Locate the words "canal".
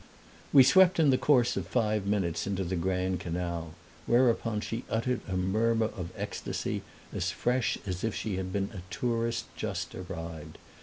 3.19-3.75